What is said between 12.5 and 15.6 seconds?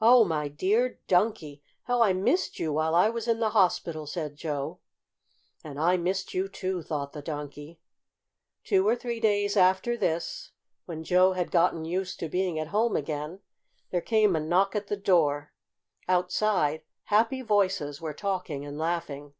at home again, there came a knock at the door.